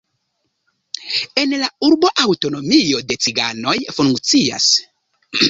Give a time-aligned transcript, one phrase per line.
[1.41, 4.73] En la urbo aŭtonomio de ciganoj funkcias.